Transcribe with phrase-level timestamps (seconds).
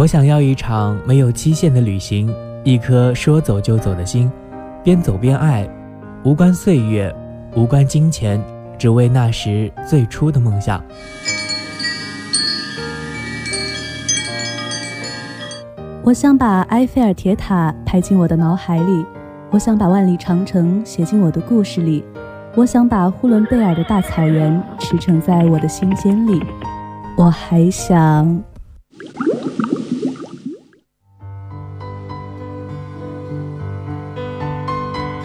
[0.00, 2.34] 我想要一场没有期限的旅行，
[2.64, 4.32] 一颗说走就走的心，
[4.82, 5.68] 边走边爱，
[6.22, 7.14] 无关岁月，
[7.54, 8.42] 无关金钱，
[8.78, 10.82] 只为那时最初的梦想。
[16.02, 19.04] 我想把埃菲尔铁塔拍进我的脑海里，
[19.50, 22.02] 我想把万里长城写进我的故事里，
[22.54, 26.40] 我想把呼伦贝尔的大草原驰骋在我的心间里，
[27.18, 28.42] 我还想。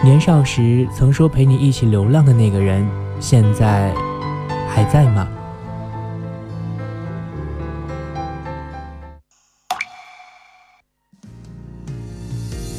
[0.06, 2.88] 年少时曾说陪你一起流浪的那个人，
[3.18, 3.92] 现在
[4.68, 5.26] 还在吗？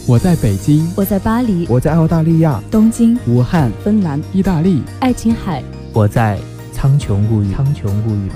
[0.07, 6.39] 我在北京，我在巴黎，我在澳大利亚东京、武汉、芬兰、意大利、爱琴海，我在
[6.71, 8.31] 苍穹物语，苍穹故域。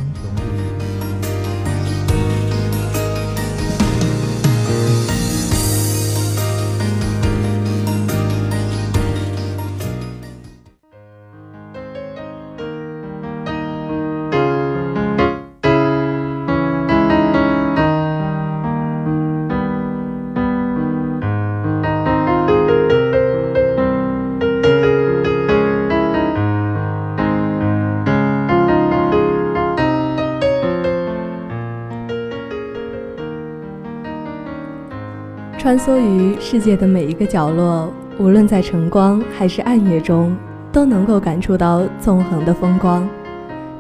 [35.84, 40.38] 缩于世界的每一个角落，无论在晨光还是暗夜中，
[40.72, 43.10] 都能够感触到纵横的风光。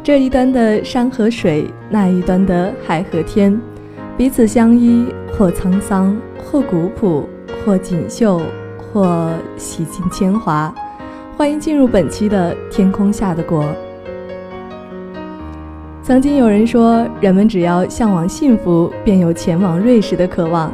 [0.02, 3.56] 这一端的山和水，那一端的海和天，
[4.18, 5.06] 彼此相依，
[5.38, 7.30] 或沧桑，或古朴，
[7.64, 8.42] 或锦绣，
[8.92, 10.74] 或洗尽铅华。
[11.38, 13.64] 欢迎进入本期的《天空下的国》。
[16.02, 20.74] 曾经有人说，人们只要向往幸福，便有前往瑞士的渴望。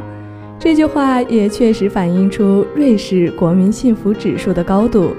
[0.68, 5.12] 这句话也确实反映出瑞士国民幸福指数的高度，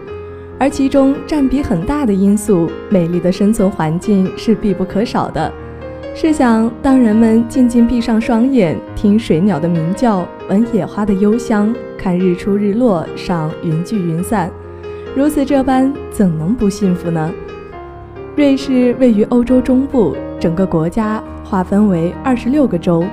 [0.59, 5.51] 而其中占比很大的因素——美丽的生存环境是必不可少的。
[6.13, 14.51] 试想，当人们静静闭上双眼，听水鸟的鸣叫，闻野花的幽香，看日出日落，赏云聚云散，
[15.15, 17.33] 如此这般，怎能不幸福呢？
[18.35, 23.03] 瑞士位于欧洲中部，整个国家划分为二十六个州。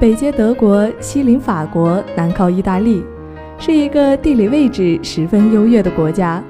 [0.00, 3.02] 北接德国，西邻法国，南靠意大利，
[3.58, 6.40] 是一个地理位置十分优越的国家。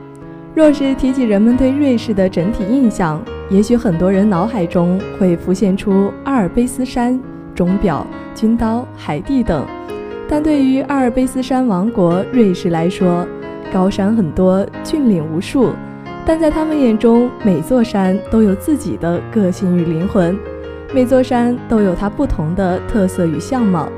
[0.55, 7.19] 若是提起人们对瑞士的整体印象，也许很多人脑海中会浮现出阿尔卑斯山、
[7.55, 9.65] 钟表、军刀、海地等。
[10.29, 13.27] 但对于阿尔卑斯山王国瑞士来说，
[13.73, 15.71] 高山很多，峻岭无数，
[16.27, 20.39] 但在他们眼中，每座山都有自己的个性与灵魂。
[20.91, 23.93] 每座山都有它不同的特色与相貌，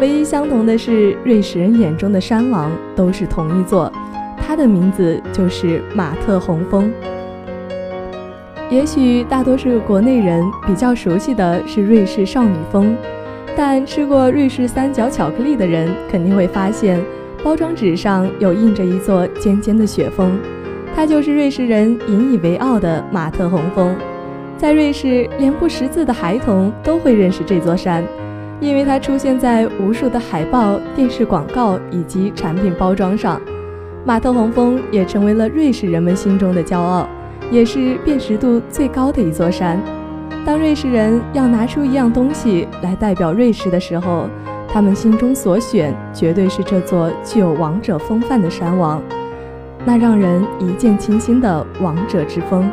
[0.00, 3.92] 唯一相同的是，瑞士人眼中的山王都是同一座，
[4.38, 6.90] 它的名字就是马特洪峰。
[8.70, 12.96] 也许大多数国内人比较熟悉的是瑞士少女峰，
[13.54, 16.98] 但吃过瑞士三角巧克力的人肯定会发现，
[17.44, 20.38] 包装纸上有印着一座尖尖的雪峰，
[20.96, 23.94] 它就是瑞士人引以为傲的马特洪峰。
[24.60, 28.04] 在瑞士，连不识字的孩童都会认识这座山，
[28.60, 33.40] 因为它出现在无数的海报、电视广告以及产品包装上。
[34.04, 37.08] 马特洪峰也成为了瑞士人们心中的骄傲，
[37.50, 39.80] 也是辨识度最高的一座山。
[40.44, 44.28] 当瑞士人要拿出一样东西来代表瑞士的时候，
[44.68, 49.02] 他们心中所选绝对是这座具有王者风范的山王，
[49.86, 52.70] 那让人一见倾心的王者之风。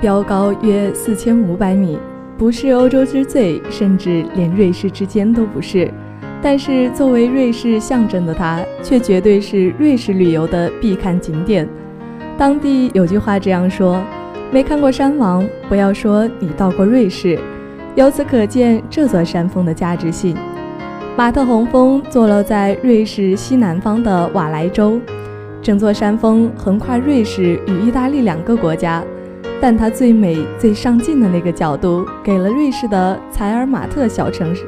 [0.00, 1.98] 标高约四千五百米，
[2.38, 5.92] 不是欧洲之最，甚至连瑞士之间都不是。
[6.40, 11.68] 但是作为瑞士象征的它，却绝对是瑞士旅游的必看景点。
[12.38, 14.02] 当地有句话这样说
[14.50, 17.38] ：“没看过山王，不要说你到过瑞士。”
[17.94, 20.34] 由此可见这座山峰的价值性。
[21.14, 24.98] 马特洪峰坐落在瑞士西南方的瓦莱州。
[25.60, 29.04] 整座山峰横跨瑞士与意大利两个国家，
[29.60, 34.64] 但它最美、最上镜的那个角度，给了瑞士的采尔马特小城市。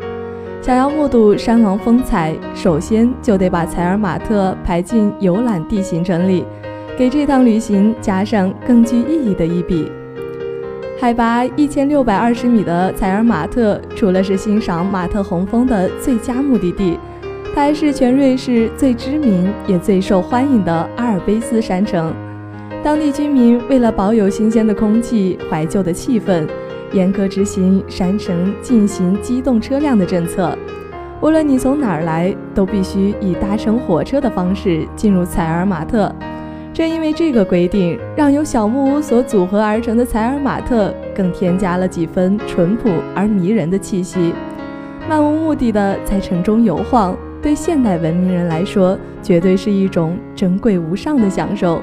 [0.60, 6.44] 想要目睹山王风采，首先就得把采尔马特排进游览地行程里，
[6.96, 9.90] 给这趟旅行加上更具意义的一笔。
[11.00, 16.96] 海拔一千六百二十米的采尔马特，除了是欣赏马特洪峰的最佳目的地，
[17.52, 22.14] 它还是全瑞士最知名也最受欢迎的阿尔卑斯山城。
[22.82, 26.46] 当地居民为了保有新鲜的空气、怀旧的气氛。
[26.92, 30.54] 严格执行山城禁行机动车辆的政策，
[31.22, 36.14] 无论你从哪儿来，都必须以搭乘火车的方式进入采尔马特。
[36.74, 44.34] 正因为这个规定，让由小木屋所组合而成的采尔马特更添加了几分淳朴而迷人的气息。
[45.08, 51.80] 漫无目的的在城中游晃，对现代文明人来说，绝对是一种珍贵无上的享受。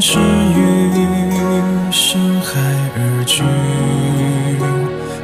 [0.00, 0.20] 至于
[1.90, 2.60] 深海
[2.96, 3.42] 而居，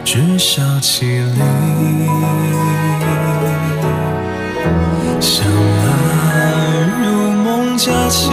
[0.04, 1.40] 至少其理。
[5.20, 5.88] 相爱
[7.02, 8.30] 如梦佳期，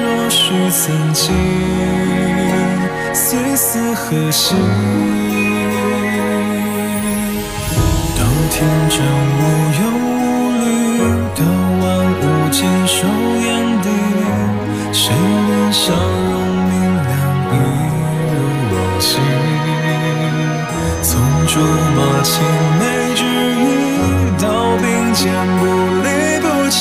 [0.00, 1.34] 若许曾经，
[3.12, 4.54] 虽死何惜？
[8.16, 8.54] 到天
[8.88, 8.96] 真
[9.36, 9.40] 无
[9.78, 10.14] 忧无
[10.62, 10.64] 虑，
[11.34, 11.40] 到
[11.80, 11.84] 万
[12.20, 12.98] 物尽收
[13.44, 13.65] 眼。
[14.98, 16.72] 谁能笑容明
[17.04, 17.12] 亮
[17.52, 17.54] 一
[18.32, 18.34] 如
[18.72, 19.08] 往昔？
[21.02, 21.12] 从
[21.46, 22.32] 竹马青
[22.80, 22.82] 梅
[23.14, 23.20] 之
[23.60, 23.62] 谊
[24.40, 24.44] 到
[24.78, 25.22] 并肩
[25.58, 25.62] 不
[26.02, 26.08] 离
[26.40, 26.80] 不弃，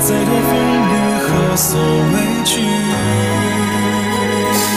[0.00, 0.52] 再多风
[0.84, 0.94] 雨
[1.24, 2.14] 何所畏
[2.44, 2.52] 惧？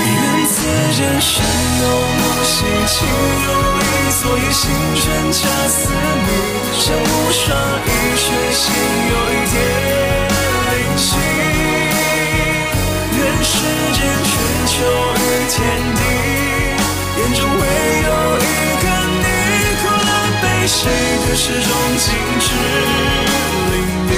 [0.08, 0.16] 愿
[0.48, 0.56] 此
[0.96, 1.36] 间山
[1.82, 1.84] 有
[2.18, 2.56] 木兮，
[2.88, 2.96] 情
[3.44, 3.84] 有意，
[4.22, 4.64] 昨夜星
[4.96, 5.38] 辰恰
[5.68, 6.28] 似你，
[6.80, 7.44] 身无双
[7.86, 8.64] 翼水，心
[9.10, 9.62] 有一点。
[15.50, 15.60] 天
[15.96, 16.02] 地
[17.18, 17.58] 眼中唯
[18.04, 18.42] 有一
[18.82, 18.86] 个
[19.20, 19.26] 你
[19.82, 20.10] 苦乐
[20.42, 22.06] 悲喜得失中尽
[22.40, 22.46] 致
[23.72, 23.74] 淋
[24.08, 24.12] 漓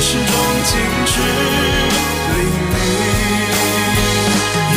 [0.00, 0.22] 始终
[0.64, 0.70] 静
[1.06, 1.12] 止
[2.32, 2.38] 淋
[2.72, 2.74] 漓。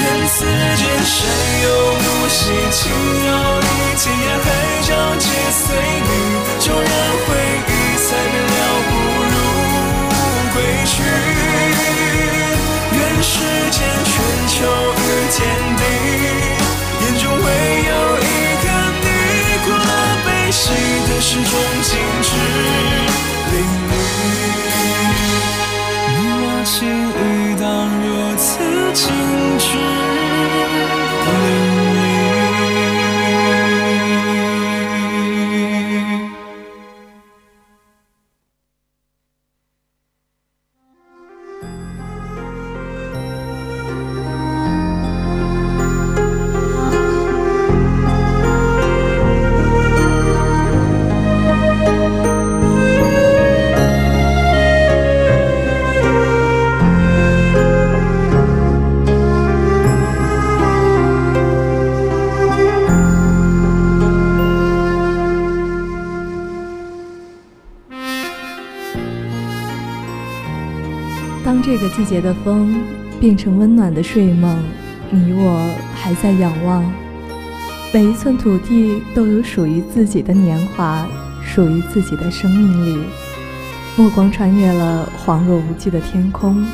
[0.01, 0.35] 愿此
[0.75, 1.15] 间山
[1.63, 2.39] 有木兮
[2.71, 2.79] 卿
[3.27, 3.29] 有
[3.61, 3.65] 你，
[3.97, 4.45] 天涯海
[4.81, 6.09] 角皆随你。
[6.59, 6.83] 纵然
[7.27, 7.29] 回
[7.67, 8.53] 忆，才变了，
[8.89, 8.91] 不
[9.31, 9.35] 如
[10.53, 10.93] 归去。
[12.93, 13.33] 愿世
[13.71, 14.11] 间春
[14.47, 14.53] 秋
[14.97, 14.99] 与
[15.31, 15.37] 天
[15.77, 15.79] 地，
[17.01, 17.45] 眼中唯
[17.87, 18.25] 有一
[18.63, 18.65] 个
[19.01, 19.05] 你，
[19.63, 19.79] 苦乐
[20.25, 20.63] 悲喜
[21.07, 21.51] 的始终
[21.83, 21.89] 静
[22.23, 22.29] 止，
[26.73, 28.63] 情意当如此
[28.93, 29.11] 静
[29.59, 30.00] 止，
[72.01, 72.81] 季节的风
[73.19, 74.57] 变成温暖的睡梦，
[75.11, 76.83] 你我还在仰望。
[77.93, 81.05] 每一寸土地都有属于自己的年华，
[81.43, 83.03] 属于自己的生命力。
[83.95, 86.65] 目光穿越了恍若无际的天空，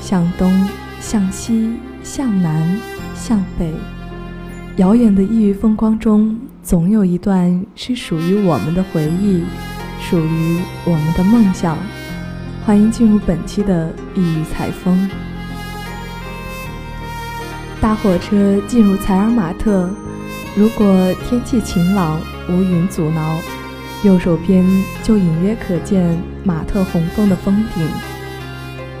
[0.00, 0.68] 向东，
[1.00, 1.72] 向西，
[2.04, 2.78] 向南，
[3.16, 3.74] 向北。
[4.76, 9.42] 遥远的异域风光中，总有一段是属于我们的回忆，
[10.08, 11.76] 属于我们的梦想。
[12.68, 15.08] 欢迎进入本期的异域采风。
[17.80, 19.88] 大火车进入采尔马特，
[20.54, 20.86] 如果
[21.26, 23.38] 天气晴朗，无云阻挠，
[24.02, 24.66] 右手边
[25.02, 27.88] 就隐约可见马特洪峰的峰顶。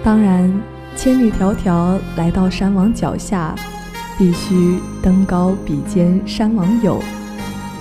[0.02, 0.50] 当然，
[0.96, 3.54] 千里迢迢来到山王脚下，
[4.16, 7.02] 必须登高比肩山王友，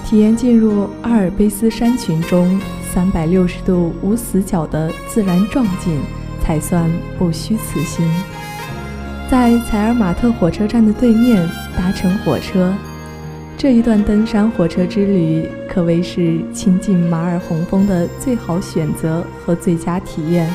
[0.04, 2.60] 体验进入阿尔卑斯山群中。
[2.98, 6.02] 三百六十度无死角的自然壮景，
[6.42, 8.04] 才算不虚此行。
[9.30, 12.74] 在采尔马特火车站的对面搭乘火车，
[13.56, 20.52] 这一段登山火车之旅可谓是亲近马尔洪峰的最好选择和最佳体验。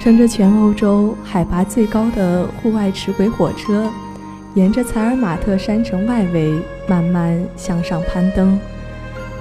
[0.00, 3.90] 乘着全欧洲海拔最高的户外齿轨火车，
[4.54, 6.58] 沿着采尔马特山城外围
[6.88, 8.58] 慢慢向上攀登，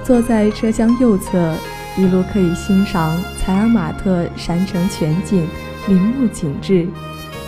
[0.03, 1.55] 坐在车厢右侧。
[1.95, 5.45] 一路可以欣赏采尔马特山城全景，
[5.87, 6.87] 林木景致，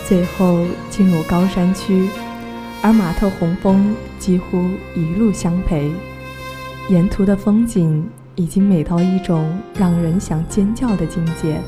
[0.06, 2.08] 最后进入高山区，
[2.80, 5.90] 而马特洪峰几乎一路相陪，
[6.88, 11.60] 沿途的风景已经美到一种让人想尖叫的境界。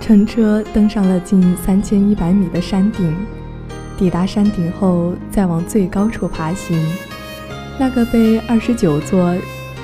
[0.00, 3.12] 乘车登上了近三千一百米的山顶，
[3.98, 6.80] 抵达山顶后再往最高处爬行，
[7.76, 9.34] 那个被二十九座。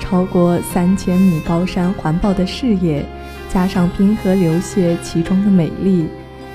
[0.03, 3.05] 超过三千米高山环抱的视野，
[3.49, 6.07] 加上冰河流泻其中的美丽，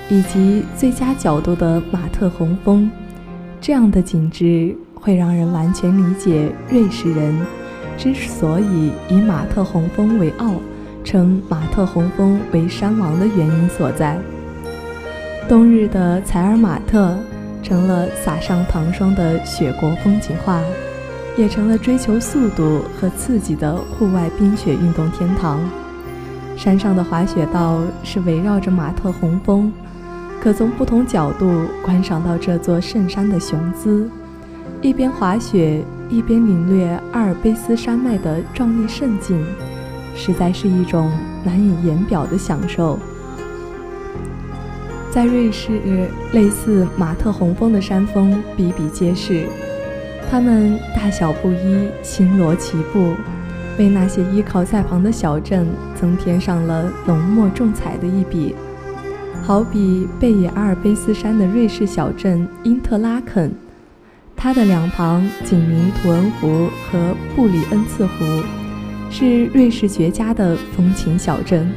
[0.07, 2.89] 以及最佳角度的马特洪峰，
[3.59, 7.35] 这样的景致会让人完全理解瑞士人
[7.97, 10.53] 之所以以马特洪峰为傲，
[11.03, 14.15] 称马特洪峰为山王的原因所在。
[15.49, 17.17] 冬日的采尔马特
[17.63, 20.61] 成了撒上糖霜的雪国风景画。
[21.39, 25.57] 也成了追求速度和刺激的户外冰雪运动天堂。
[26.57, 29.71] 山上的滑雪道是围绕着马特洪峰，
[30.41, 31.49] 可从不同角度
[31.81, 34.09] 观赏到这座圣山的雄姿。
[34.81, 39.41] 一边滑雪，一边领略阿尔卑斯山脉的壮丽胜景，
[40.13, 41.09] 实在是一种
[41.45, 42.99] 难以言表的享受。
[45.09, 45.79] 在瑞士，
[46.33, 49.45] 类似马特洪峰的山峰比比皆是。
[50.31, 53.15] 它们大小不一，星罗棋布，
[53.79, 58.53] 为那些依靠在旁的小镇增添上了浓墨重彩的一笔。
[59.41, 63.51] 好比贝野阿尔卑斯山的瑞士小镇因特拉肯，
[64.35, 68.13] 它的两旁紧邻图恩湖和布里恩茨湖，
[69.09, 71.67] 是瑞士绝佳的风情小镇。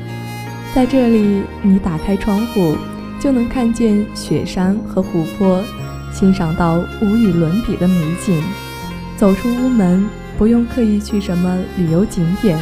[0.75, 2.77] 在这里，你打开窗户，
[3.19, 5.65] 就能看见雪山和湖泊。
[6.13, 8.43] 欣赏到无与伦比的美景，
[9.17, 12.59] 走出屋门，不用刻意去什么旅游景点，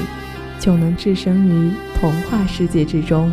[0.58, 3.30] 就能置身于童话世界之中。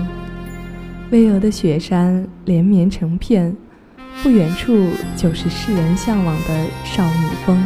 [1.12, 3.56] 巍峨的雪山连绵成片，
[4.22, 7.58] 不远处就是世人向往的少女峰。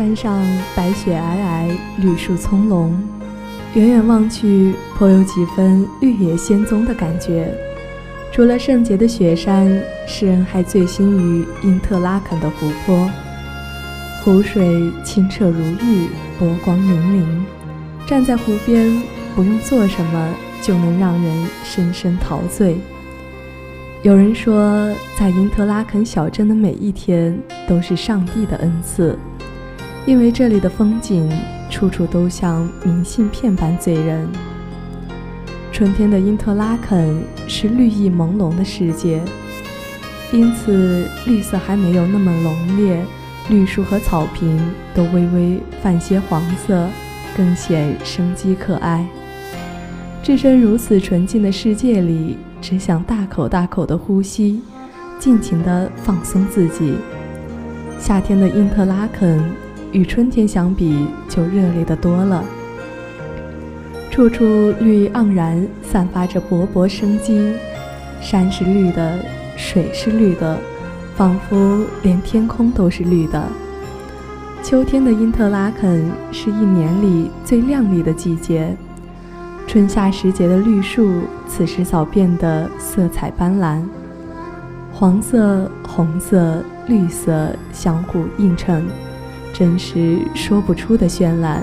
[0.00, 0.42] 山上
[0.74, 2.90] 白雪皑皑，绿树葱茏，
[3.74, 7.52] 远远望去，颇有几分绿野仙踪的感觉。
[8.32, 9.70] 除了圣洁的雪山，
[10.06, 13.10] 诗人还醉心于因特拉肯的湖泊。
[14.24, 17.22] 湖水清澈如玉，波光粼粼。
[18.06, 19.02] 站在湖边，
[19.36, 22.78] 不用做什么，就能让人深深陶醉。
[24.00, 27.38] 有人说，在因特拉肯小镇的每一天
[27.68, 29.18] 都是上帝的恩赐，
[30.06, 31.30] 因为这里的风景
[31.68, 34.26] 处处都像明信片般醉人。
[35.72, 39.22] 春天的因特拉肯是绿意朦胧的世界，
[40.32, 43.02] 因此绿色还没有那么浓烈，
[43.48, 44.58] 绿树和草坪
[44.94, 46.86] 都微微泛些黄色，
[47.36, 49.06] 更显生机可爱。
[50.22, 54.60] 置身如此纯净的世界里，只想大口大口的呼吸，
[55.18, 56.94] 尽情的放松自己。
[57.98, 59.42] 夏天的因特拉肯
[59.92, 62.44] 与春天相比，就热烈的多了。
[64.10, 64.44] 处处
[64.80, 67.52] 绿意盎然，散发着勃勃生机。
[68.20, 69.18] 山是绿的，
[69.56, 70.58] 水是绿的，
[71.14, 73.42] 仿佛连天空都是绿的。
[74.62, 78.76] 秋天的因特拉肯是一年里最亮丽的季节，
[79.66, 83.80] 春夏时节的绿树此时早变得色彩斑斓，
[84.92, 88.84] 黄色、红色、绿色相互映衬，
[89.60, 91.62] 真是说不出的绚烂。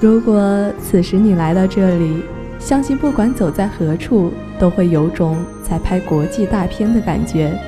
[0.00, 2.22] 如果此时你来到这里，
[2.60, 7.58] 相信不管走在何处，都会有种在拍国际大片的感觉。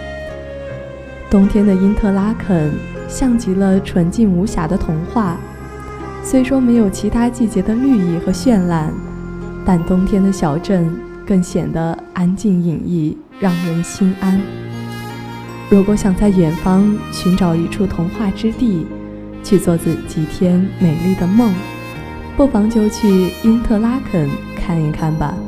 [1.28, 2.72] 冬天的因特拉肯
[3.08, 5.36] 像极了纯净无瑕的童话，
[6.22, 8.94] 虽说没有其他季节的绿意和绚烂，
[9.64, 10.88] 但冬天的小镇
[11.26, 14.40] 更显得安静隐逸，让人心安。
[15.68, 18.86] 如果想在远方寻找一处童话之地，
[19.46, 21.54] 去做自几天美丽的梦。
[22.36, 25.45] 不妨就去因特拉肯看一看吧。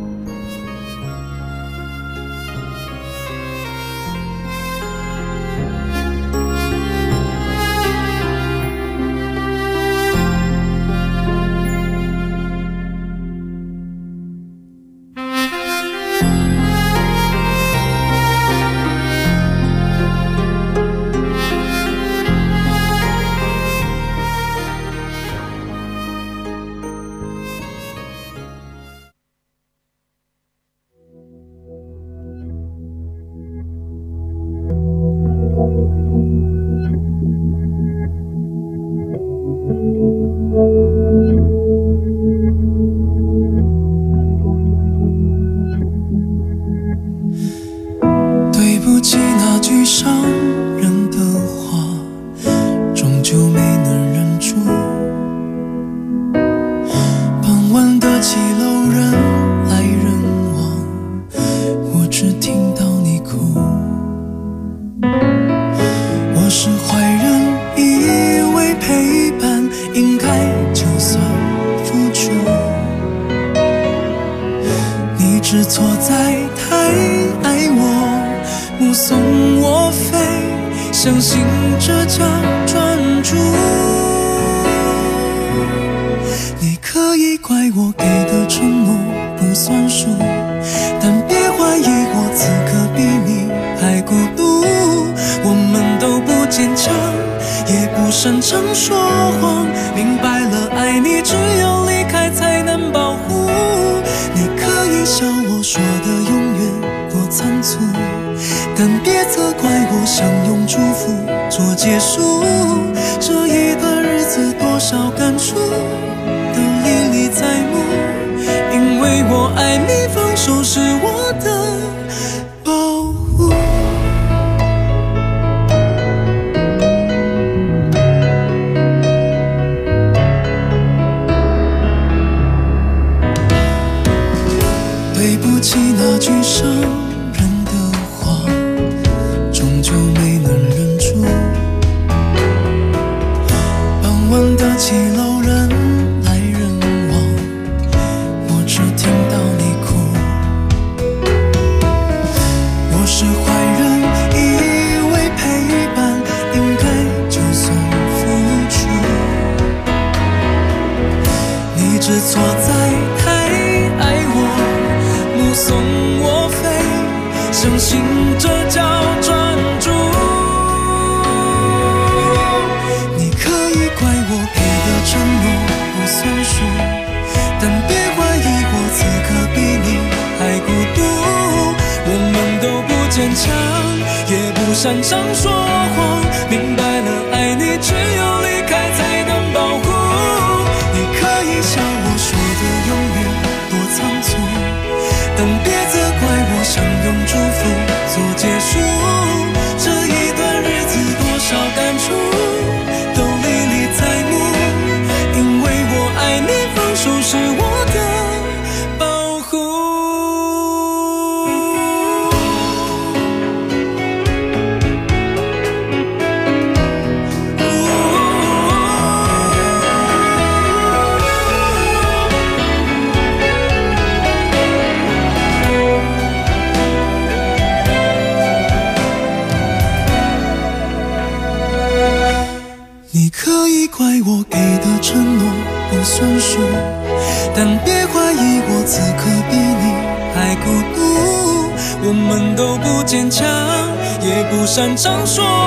[244.98, 245.57] 上说。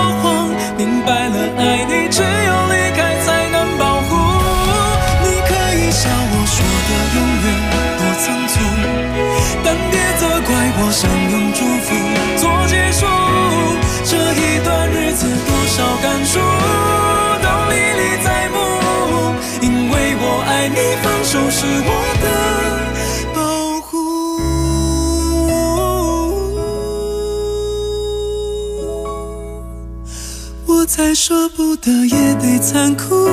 [31.03, 33.27] 再舍不得也得残酷，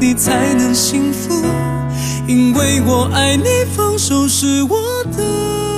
[0.00, 1.32] 你才能幸福，
[2.26, 3.44] 因为我爱你，
[3.76, 5.69] 放手是我的。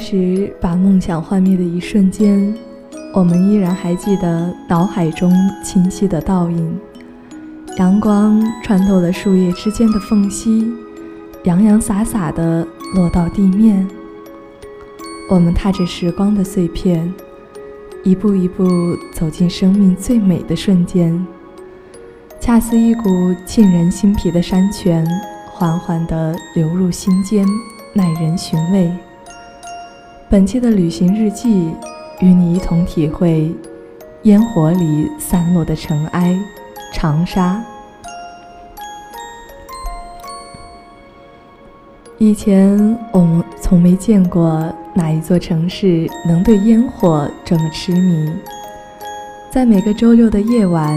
[0.00, 2.52] 时把梦想幻灭的一瞬间，
[3.14, 5.30] 我们依然还记得脑海中
[5.62, 6.80] 清晰的倒影。
[7.76, 10.66] 阳光穿透了树叶之间的缝隙，
[11.44, 13.86] 洋洋洒洒地落到地面。
[15.30, 17.12] 我们踏着时光的碎片，
[18.02, 18.66] 一步一步
[19.12, 21.24] 走进生命最美的瞬间，
[22.40, 25.06] 恰似一股沁人心脾的山泉，
[25.52, 27.46] 缓缓地流入心间，
[27.94, 28.90] 耐人寻味。
[30.30, 31.72] 本期的旅行日记，
[32.20, 33.52] 与你一同体会
[34.22, 36.38] 烟火里散落的尘埃——
[36.94, 37.60] 长沙。
[42.16, 48.32] 以前我们从没见过哪一座城市能对烟火这么痴迷。
[49.50, 50.96] 在每个周六的夜晚，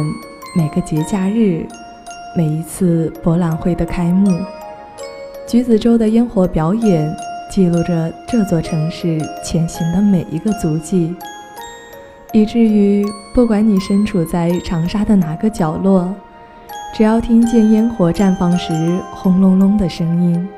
[0.56, 1.66] 每个节假日，
[2.38, 4.30] 每一次博览会的开幕，
[5.48, 7.12] 橘子洲的烟火表演。
[7.54, 11.16] 记录着这座城市前行的每一个足迹，
[12.32, 16.12] 以至于不管你身处在长沙的哪个角落，
[16.96, 18.74] 只要听见烟火绽放时
[19.14, 20.50] 轰隆隆的声音，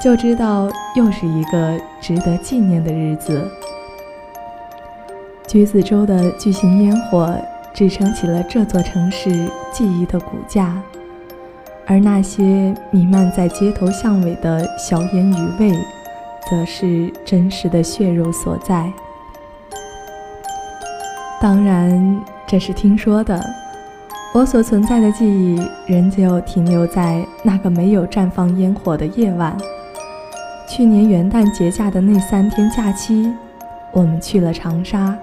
[0.00, 3.48] 就知道又是一个值得纪念的日子。
[5.46, 7.32] 橘子洲的巨型烟火
[7.72, 9.30] 支撑起了这座城市
[9.72, 10.76] 记忆的骨架，
[11.86, 15.72] 而那些弥漫在街头巷尾的硝烟余味。
[16.50, 18.92] 则是真实的血肉所在。
[21.40, 23.42] 当然，这是听说的。
[24.34, 29.56] 我所存在的记忆，仍旧停留在那个没有绽放烟火的夜晚。
[30.68, 33.30] 去年元旦节假的那三天假期，
[33.92, 35.14] 我们去了长沙，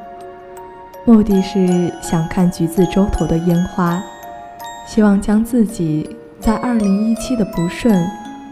[1.06, 4.00] 目的是想看橘子洲头的烟花，
[4.86, 8.06] 希望将自己在2017的不顺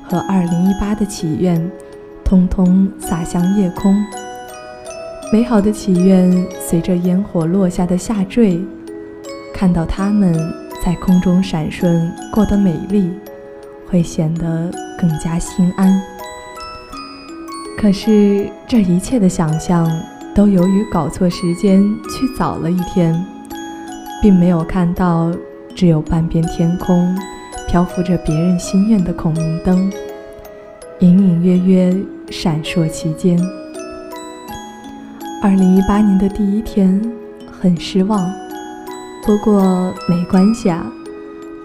[0.09, 1.69] 和2018的祈愿。
[2.27, 3.95] 通通洒向夜空，
[5.31, 8.59] 美好的祈愿随着烟火落下的下坠，
[9.53, 10.33] 看到它们
[10.83, 13.09] 在空中闪烁过得美丽，
[13.89, 16.01] 会显得更加心安。
[17.77, 19.89] 可是这一切的想象，
[20.35, 23.15] 都由于搞错时间去早了一天，
[24.21, 25.31] 并没有看到
[25.73, 27.17] 只有半边天空，
[27.69, 29.89] 漂浮着别人心愿的孔明灯，
[30.99, 31.97] 隐隐约约
[32.29, 33.39] 闪烁其间。
[35.41, 37.01] 二零一八年的第一天，
[37.51, 38.29] 很失望，
[39.25, 40.85] 不过没关系啊，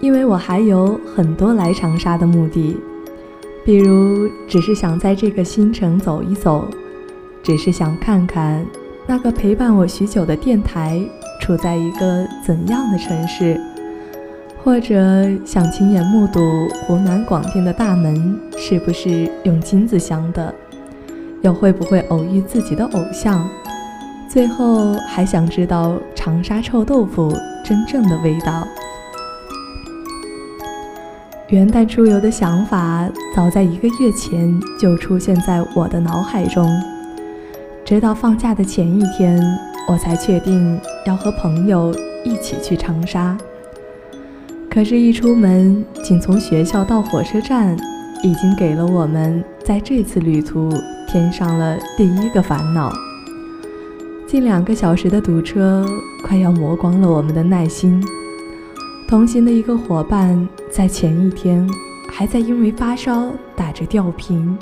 [0.01, 2.77] 因为我还有很多来长沙的目的。
[3.64, 6.68] 比如，只是想在这个新城走一走，
[7.42, 8.64] 只是想看看
[9.07, 11.01] 那个陪伴我许久的电台
[11.40, 13.61] 处在一个怎样的城市，
[14.64, 20.55] 或者想亲眼目睹湖南广电的大门是不是用金子镶的，
[21.42, 23.44] 又会不会偶遇自己的偶像，
[24.29, 28.64] 最后还想知道长沙臭豆腐真正的味道。
[31.48, 36.70] 元旦出游的想法，早在一个月前就出现在我的脑海中。
[37.85, 39.42] 直到放假的前一天，
[39.88, 41.92] 我才确定要和朋友
[42.25, 43.37] 一起去长沙。
[44.73, 47.77] 可是，一出门，仅从学校到火车站，
[48.23, 50.73] 已经给了我们在这次旅途
[51.07, 52.91] 添上了第一个烦恼。
[54.27, 55.87] 近两个小时的堵车，
[56.25, 58.03] 快要磨光了我们的耐心。
[59.07, 61.69] 同行的一个伙伴在前一天
[62.11, 64.57] 还在因为发烧打着吊瓶，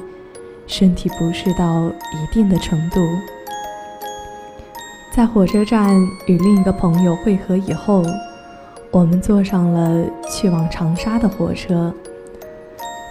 [0.67, 3.01] 身体不适到一定的程度。
[5.15, 5.95] 在火车站
[6.27, 8.03] 与另一个朋友会合以后，
[8.93, 11.93] 我们坐上了去往长沙的火车。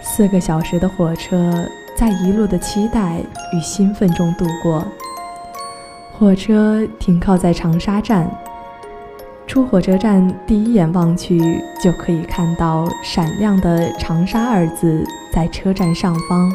[0.02, 1.66] 四个小时的火车
[1.96, 3.20] 在一路的期待
[3.54, 4.84] 与兴奋中度过。
[6.18, 8.30] 火车停靠在长沙站。
[9.46, 11.40] 出火车站，第一眼望去
[11.82, 16.52] 就可以看到闪亮的“长沙”二字在车站上方。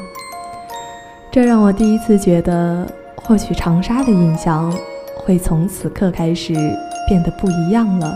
[1.30, 4.72] 这让我第一次觉得，或许长沙的印象
[5.18, 6.54] 会从此刻开始
[7.10, 8.16] 变得不一样了。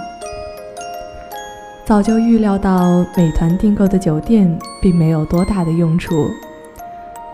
[1.89, 6.29] 早就预料到美团订购的酒店并没有多大的用处，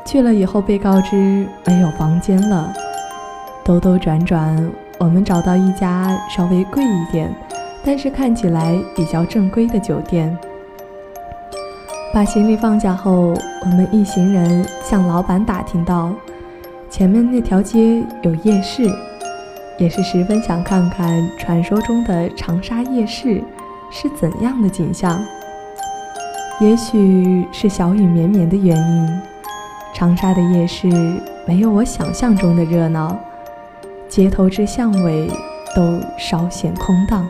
[0.06, 2.72] 去了以后被告知没有房间了，
[3.66, 4.72] 兜兜转转。
[4.98, 7.30] 我们找到一家稍微贵一点，
[7.84, 10.34] 但是看起来比较正规的酒店。
[12.14, 16.14] 把行李放下后，我们一行人向老板打听到，
[16.90, 18.90] 前面那条街有夜市，
[19.78, 23.44] 也是十分想看看传说中的长沙夜市
[23.90, 25.24] 是怎样的景象。
[26.60, 29.22] 也许是小雨绵绵的原因，
[29.94, 30.88] 长沙的夜市
[31.46, 33.18] 没有我想象中的热闹。
[34.08, 35.30] 街头至巷尾，
[35.76, 37.28] 都稍显空荡。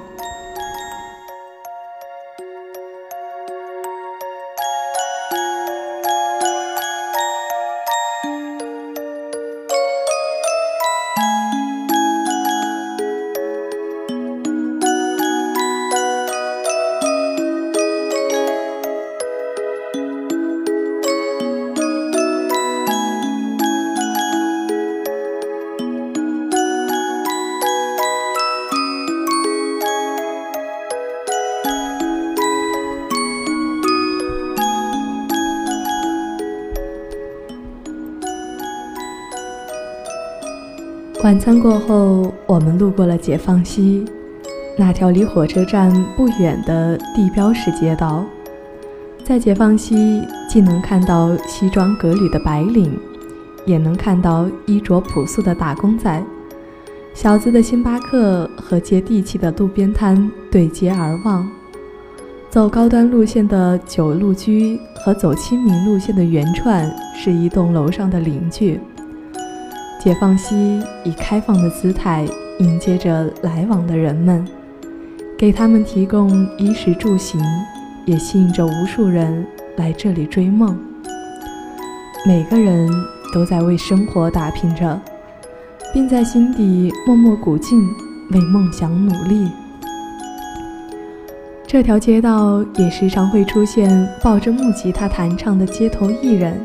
[41.35, 44.05] 晚餐过后，我们路过了解放西，
[44.77, 48.23] 那条离火车站不远的地标式街道。
[49.21, 52.97] 在解放西，既能看到西装革履的白领，
[53.65, 56.23] 也能看到衣着朴素的打工仔。
[57.13, 61.45] 小资的星巴克和接地气的路边摊对接而望。
[62.49, 68.79] 走高端路线的九路居和走亲民路线的圆串是一栋楼上的邻居。
[70.05, 72.27] 解放西以开放的姿态
[72.59, 74.47] 迎接着来往的人们，
[75.35, 77.41] 给他们提供衣食住行，
[78.05, 79.43] 也吸引着无数人
[79.77, 80.79] 来这里追梦。
[82.23, 82.87] 每个人
[83.33, 85.01] 都在为生活打拼着，
[85.91, 87.81] 并在心底默默鼓劲，
[88.29, 89.49] 为梦想努力。
[91.65, 96.63] 这条街道也时常会出现抱着木吉他弹唱的街头艺人。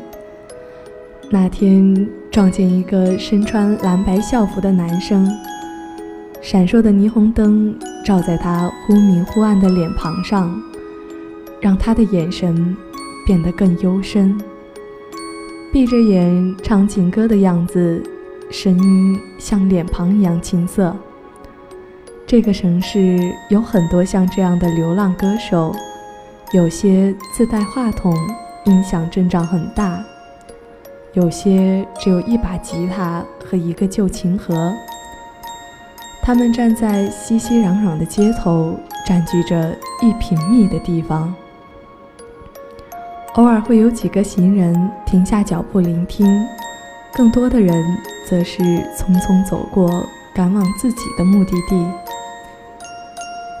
[1.31, 2.07] 那天。
[2.31, 5.29] 撞见一个身穿蓝白校服的男生，
[6.41, 10.57] 闪烁的霓虹灯照在他忽明忽暗的脸庞上，
[11.59, 12.75] 让他的眼神
[13.27, 14.39] 变得更幽深。
[15.73, 18.01] 闭着眼唱情歌的样子，
[18.49, 20.95] 声音像脸庞一样青涩。
[22.25, 25.75] 这个城市有很多像这样的流浪歌手，
[26.53, 28.15] 有些自带话筒，
[28.65, 30.01] 音响阵仗很大。
[31.13, 34.71] 有些只有一把吉他和一个旧琴盒。
[36.23, 41.33] 他们站在熙熙攘攘的街头，占据着一平米的地方。
[43.33, 46.27] 偶尔会有几个行人停下脚步聆听，
[47.13, 47.83] 更多的人
[48.25, 48.61] 则是
[48.95, 51.85] 匆匆走过，赶往自己的目的地。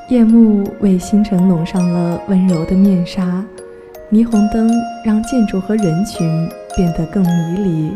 [0.09, 3.43] 夜幕为星辰笼上了温柔的面纱，
[4.11, 4.69] 霓虹灯
[5.05, 7.95] 让建筑和人群变得更迷离。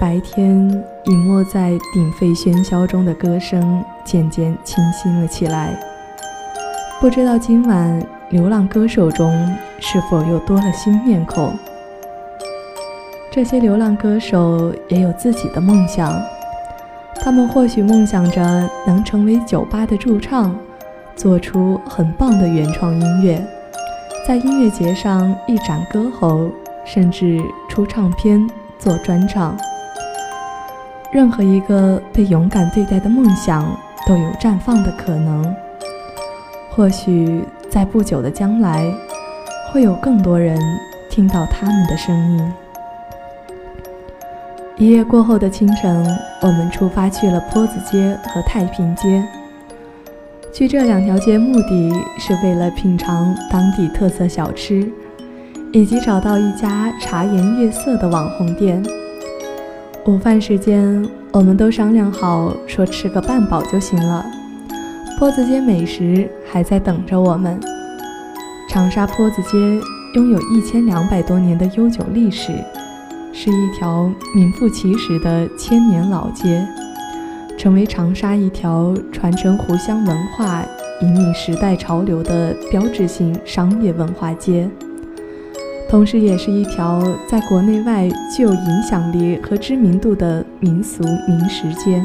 [0.00, 0.50] 白天
[1.04, 5.78] 隐没在鼎沸喧嚣中的歌声渐渐清新了起来。
[7.00, 11.52] 不知道今晚流浪歌手中是否又多了新面孔？
[13.30, 16.20] 这些流浪歌手也有自己的梦想。
[17.16, 20.54] 他们或许梦想着能成为酒吧的驻唱，
[21.16, 23.42] 做出很棒的原创音乐，
[24.26, 26.50] 在音乐节上一展歌喉，
[26.84, 29.56] 甚至出唱片、做专场。
[31.12, 33.64] 任何一个被勇敢对待的梦想
[34.06, 35.54] 都有绽放的可能。
[36.70, 38.84] 或许在不久的将来，
[39.72, 40.58] 会有更多人
[41.08, 42.52] 听到他们的声音。
[44.76, 46.04] 一夜过后的清晨，
[46.42, 49.24] 我们出发去了坡子街和太平街。
[50.52, 54.90] 去这两条街目的是为了品尝当地特色小吃，
[55.74, 58.80] 以及找到一家茶颜悦色的网红店。
[60.06, 64.24] 午饭时间，我们都商量好说吃个半饱就行了。
[65.18, 67.60] 坡子街美食还在等着我们。
[68.68, 69.58] 长沙坡子街
[70.14, 72.52] 拥有一千两百多年的悠久历史。
[73.32, 76.64] 是一条名副其实的千年老街，
[77.58, 80.64] 成为长沙一条传承湖湘文化、
[81.02, 84.70] 引领时代潮流的标志性商业文化街，
[85.94, 92.04] 同时也是一条在国内外具有影响力和知名度的民俗名食街。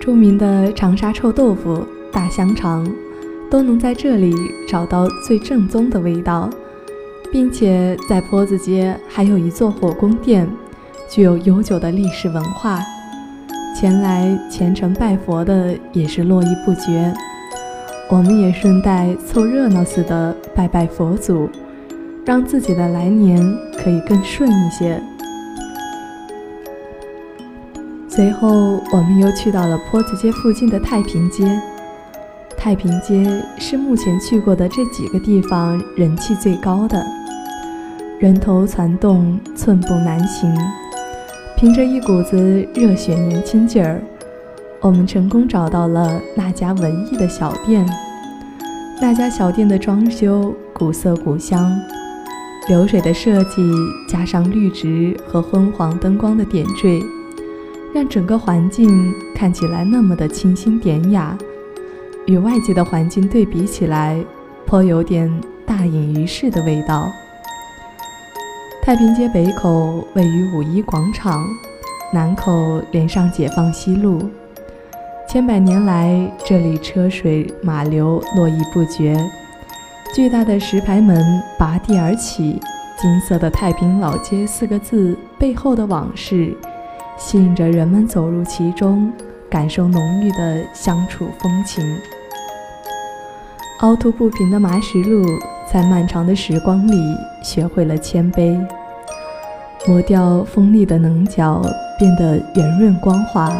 [0.00, 2.90] 著名的长沙臭豆腐、大香肠，
[3.50, 4.34] 都能在这里
[4.66, 6.48] 找到最正宗的味道。
[7.30, 10.48] 并且在坡子街还有一座火宫殿，
[11.10, 12.80] 具有悠久的历史文化，
[13.78, 17.12] 前来虔诚拜佛的也是络绎不绝。
[18.08, 21.50] 我们也顺带凑热闹似的拜拜佛祖，
[22.24, 23.40] 让自己的来年
[23.76, 25.02] 可以更顺一些。
[28.08, 31.60] 随后，我们又去到了坡子街附近的太平街。
[32.56, 37.04] 太平街是目前去过的这几个地方人气最高的。
[38.20, 40.54] 人头攒动，寸步难行。
[41.56, 42.36] 凭着一股子
[42.74, 44.00] 热血年轻劲儿，
[44.80, 47.84] 我们成功找到了那家文艺的小店。
[49.00, 51.80] 那家小店的装修古色古香，
[52.68, 53.72] 流水的设计
[54.08, 57.02] 加上绿植和昏黄灯光的点缀，
[57.92, 61.36] 让整个环境看起来那么的清新典雅。
[62.26, 64.24] 与外界的环境对比起来，
[64.64, 65.28] 颇有点
[65.66, 67.10] 大隐于市的味道。
[68.80, 71.44] 太平街北口位于五一广场，
[72.14, 74.30] 南口连上解放西路。
[75.28, 79.16] 千百年来，这里车水马流，络绎不绝。
[80.14, 82.60] 巨大的石牌门拔地而起，
[83.00, 86.54] 金色的“太平老街”四个字背后的往事，
[87.16, 89.10] 吸引着人们走入其中，
[89.48, 91.82] 感受浓郁的乡处风情。
[93.80, 95.24] 凹凸不平的麻石路。
[95.72, 98.60] 在漫长的时光里，学会了谦卑，
[99.86, 101.62] 磨掉锋利的棱角，
[101.98, 103.50] 变得圆润光滑。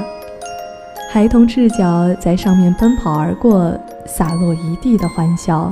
[1.11, 3.74] 孩童赤脚在上面奔跑而过，
[4.05, 5.70] 洒落一地的欢笑。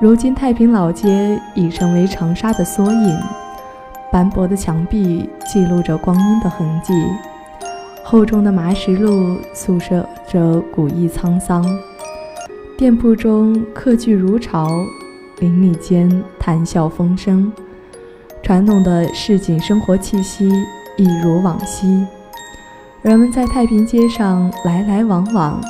[0.00, 3.18] 如今，太平老街已成为长沙的缩影，
[4.12, 6.92] 斑驳的墙壁记录着光阴的痕迹，
[8.02, 11.64] 厚重的麻石路诉说着古意沧桑。
[12.76, 14.68] 店铺中客聚如潮。
[15.40, 17.52] 邻里间谈笑风生，
[18.40, 20.48] 传统的市井生活气息
[20.96, 22.06] 一如往昔。
[23.02, 25.60] 人们在太平街上来来往往，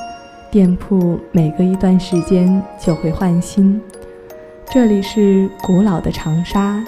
[0.50, 3.80] 店铺每隔一段时间就会换新。
[4.72, 6.82] 这里是古老的长沙，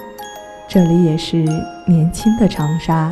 [0.67, 1.37] 这里也是
[1.85, 3.11] 年轻的长沙。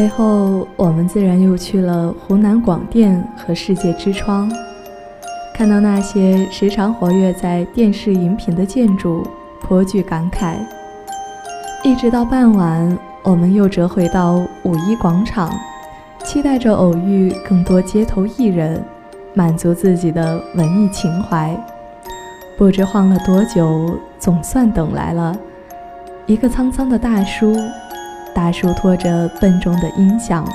[0.00, 4.50] 最后，我们自然又去了湖南广电和世界之窗，
[5.52, 9.26] 看到那些时常活跃在电视荧屏的建筑，
[9.60, 10.54] 颇具感慨。
[11.84, 15.52] 一直到傍晚，我们又折回到五一广场，
[16.24, 18.82] 期待着偶遇更多街头艺人，
[19.34, 21.54] 满足自己的文艺情怀。
[22.56, 25.36] 不知晃了多久，总算等来了
[26.24, 27.54] 一个沧桑的大叔。
[28.34, 30.46] 大叔拖着笨重的音响，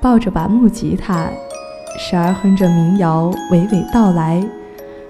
[0.00, 1.28] 抱着把木吉他，
[1.98, 4.44] 时而哼着民谣娓娓道来，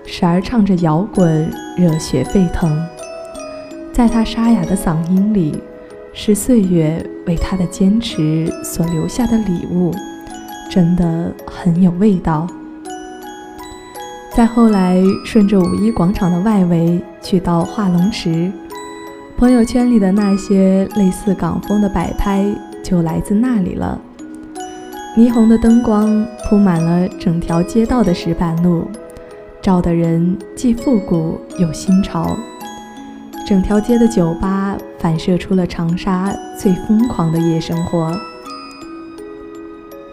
[0.04, 2.84] 时而唱着摇滚热血沸腾。
[3.92, 5.62] 在他沙哑的嗓音里，
[6.12, 9.94] 是岁月为他的坚持所留下的礼物，
[10.70, 12.46] 真的很有味道。
[14.34, 18.50] 再后来，顺着五一广场的外围去到画龙池。
[19.36, 22.46] 朋友圈里的那些类似港风的摆拍，
[22.84, 24.00] 就来自那里了。
[25.16, 28.86] 霓虹的灯光铺满了整条街道的石板路，
[29.60, 32.36] 照的人既复古又新潮。
[33.46, 38.16] 整条街的酒吧反射出了长沙最疯狂的夜生活。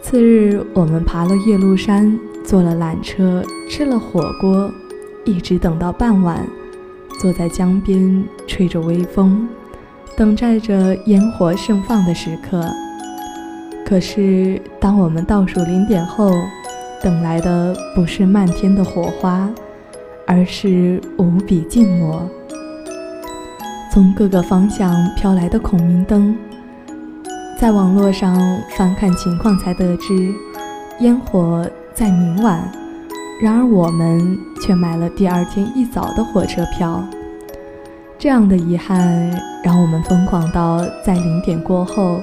[0.02, 4.70] 次日，我们爬了岳麓山，坐了缆车，吃了火锅，
[5.26, 6.46] 一直等到傍晚。
[7.22, 9.48] 坐在江边，吹着微风，
[10.18, 12.66] 等待着烟火盛放的时刻。
[13.86, 16.32] 可是，当我们倒数零点后，
[17.04, 19.48] 等来的不是漫天的火花，
[20.26, 22.28] 而是无比静默。
[23.94, 26.36] 从各个方向飘来的孔明灯，
[27.56, 28.36] 在网络上
[28.76, 30.34] 翻看情况才得知，
[31.02, 32.81] 烟火在明晚。
[33.42, 37.04] 然而我们却买了第二天一早的火车票，
[38.20, 39.32] 这样的遗憾
[39.64, 42.22] 让我们疯狂到在零点过后，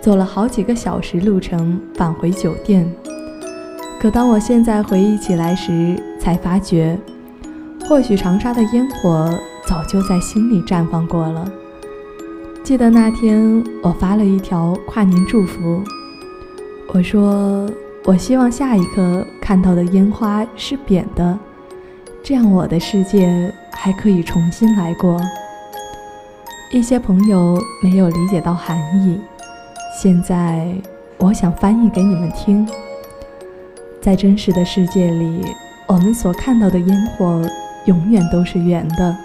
[0.00, 2.90] 走了好几个小时路程返回酒店。
[4.00, 6.98] 可当我现在回忆起来时，才发觉，
[7.86, 9.28] 或许长沙的烟火
[9.66, 11.46] 早就在心里绽放过了。
[12.64, 15.82] 记得那天我发了一条跨年祝福，
[16.94, 17.68] 我说。
[18.06, 21.36] 我希望下一刻看到的烟花是扁的，
[22.22, 25.20] 这样我的世界还可以重新来过。
[26.70, 29.20] 一些朋友没有理解到含义，
[30.00, 30.72] 现在
[31.18, 32.64] 我想翻译给你们听。
[34.00, 35.44] 在真实的世界里，
[35.88, 37.42] 我们所看到的烟火
[37.86, 39.16] 永远都是圆的。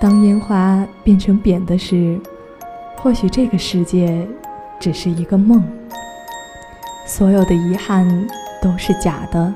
[0.00, 2.18] 当烟花变成扁的时，
[2.96, 4.26] 或许这个世界
[4.80, 5.62] 只是一个梦。
[7.06, 8.04] 所有的遗憾
[8.60, 9.54] 都是假的。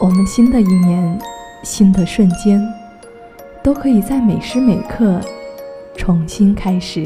[0.00, 1.18] 我们新的一年，
[1.62, 2.60] 新的瞬间，
[3.62, 5.20] 都可以在每时每刻
[5.96, 7.04] 重新开始。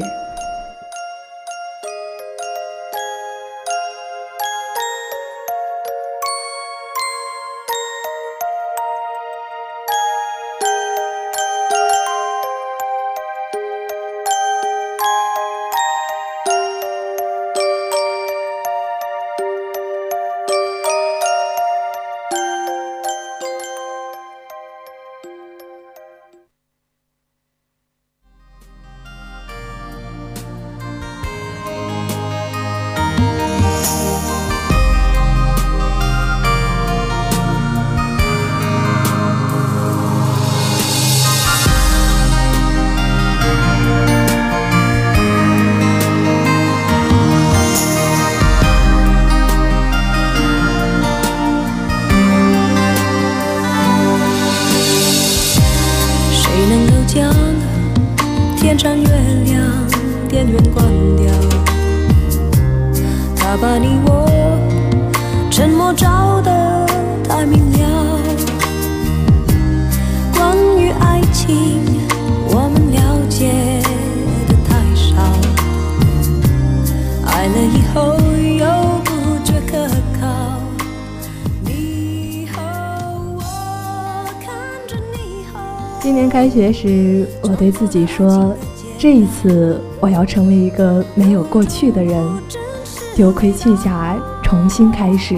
[86.55, 88.55] 学时，我对自己说
[88.97, 92.25] ：“这一次我要成为一个没有过去的人，
[93.13, 95.35] 丢盔弃甲，重新开始。”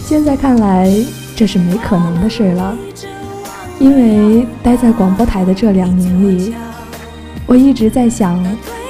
[0.00, 0.90] 现在看来，
[1.36, 2.74] 这是没可能的事了，
[3.78, 6.54] 因为待在广播台的这两年里，
[7.44, 8.42] 我一直在想，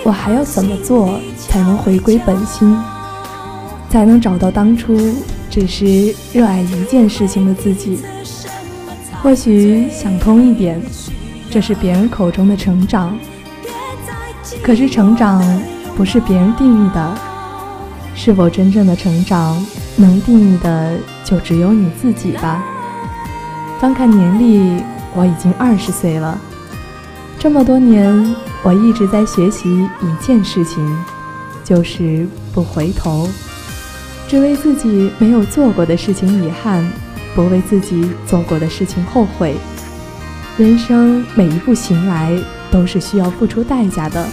[0.04, 2.76] 我还要怎么做才能回归本心，
[3.90, 4.96] 才能找到当初
[5.50, 7.98] 只是热爱一件事情的自己。
[9.20, 10.80] 或许想通一点，
[11.50, 13.18] 这是别人口中的成长。
[14.62, 15.42] 可是成长
[15.96, 17.14] 不是别人定义的，
[18.14, 19.64] 是否真正的成长，
[19.96, 22.62] 能定义的就只有你自己吧。
[23.80, 24.82] 翻看年历，
[25.14, 26.38] 我已经二十岁了。
[27.38, 31.04] 这么多年，我一直在学习一件事情，
[31.62, 33.28] 就是不回头，
[34.26, 36.84] 只为自己没有做过的事情遗憾，
[37.34, 39.54] 不为自己做过的事情后悔。
[40.58, 42.36] 人生每一步行来，
[42.68, 44.26] 都是需要付出代价的。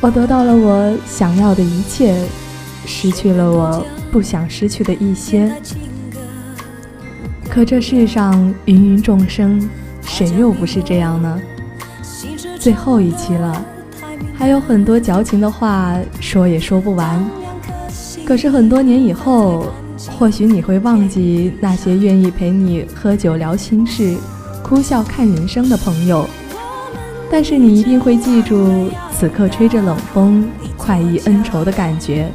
[0.00, 2.12] 我得到了我想要的一切，
[2.84, 5.54] 失去了我不想失去的一些。
[7.48, 9.70] 可这世上芸芸众生，
[10.04, 11.40] 谁又不是这样呢？
[12.58, 13.64] 最后一期了，
[14.34, 17.24] 还有很多矫情的话说也说不完。
[18.26, 19.66] 可是很多年以后，
[20.18, 24.16] 或许你会忘记那些愿意陪你喝酒聊心事、
[24.72, 26.26] 哭笑看人生的朋友。
[27.30, 30.48] 但是你一定会记住此刻吹着冷风、
[30.78, 32.32] 快意恩仇的感觉，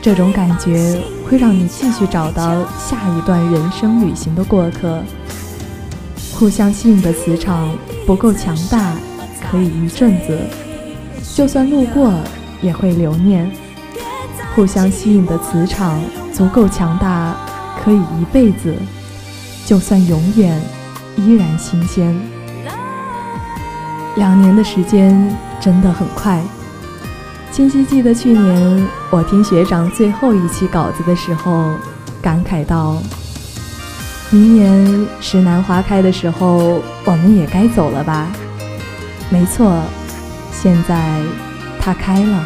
[0.00, 0.96] 这种感觉
[1.28, 5.02] 会让你继续找到下一段人生旅行的过客。
[6.32, 7.68] 互相吸引的磁场
[8.06, 8.94] 不够强大，
[9.50, 10.38] 可以一阵子；
[11.34, 12.12] 就算路过，
[12.62, 13.50] 也会留念。
[14.54, 16.00] 互相吸引的磁场
[16.32, 17.34] 足够强大，
[17.82, 18.74] 可以一辈子；
[19.66, 20.60] 就算永远，
[21.16, 22.14] 依然新鲜。
[24.16, 26.40] 两年的时间真的很快，
[27.50, 31.64] 清晰记得去年我听学长最后一期稿子的时候，
[32.22, 32.98] 感慨道
[34.30, 38.28] ：“明年石楠花开的时候，我们也该走了吧？”
[39.30, 39.80] 没错，
[40.52, 41.20] 现在
[41.80, 42.44] 它开了。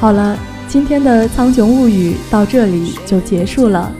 [0.00, 3.92] 好了，今天的《苍穹物语》到这里就结束了。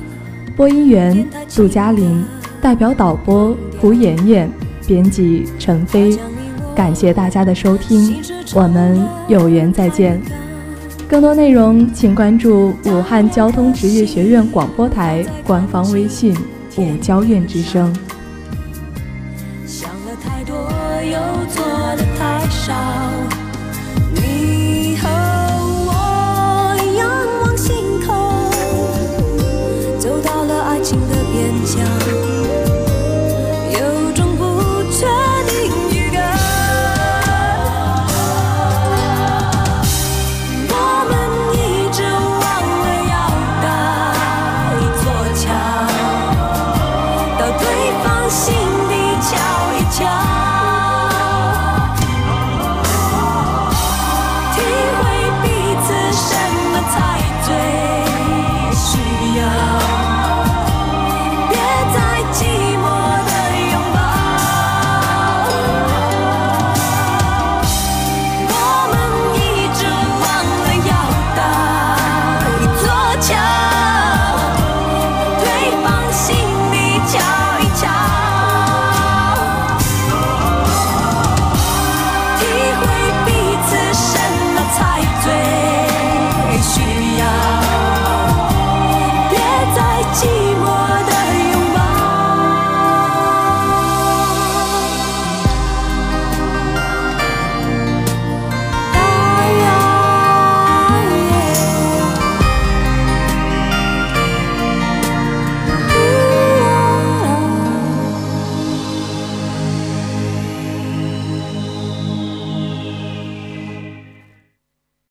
[0.57, 2.25] 播音员杜嘉玲。
[2.61, 4.49] 代表导播胡妍妍，
[4.87, 6.17] 编辑陈飞，
[6.77, 8.23] 感谢大家的收听，
[8.55, 10.23] 我们有缘再见。
[11.09, 16.37] 更多内容请关注武汉交通职业学院广播台官方微信
[16.79, 17.93] “武交院之声”。
[19.67, 20.55] 想了太多，
[21.03, 21.65] 又做
[21.97, 23.22] 的太少。